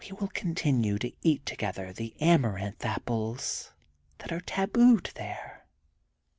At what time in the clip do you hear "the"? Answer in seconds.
1.93-2.15